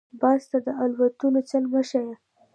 -باز 0.21 0.41
ته 0.49 0.57
دالوتلو 0.65 1.39
چل 1.49 1.63
مه 1.71 1.81
ښیه. 1.89 2.13